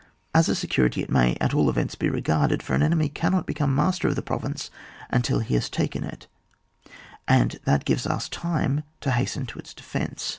[0.33, 3.75] As a security it may at all events be regarded, for an enemy cannot become
[3.75, 4.71] master of the province
[5.11, 6.25] until he has taken it,
[7.27, 10.27] and that gives us time to hasten to its defence.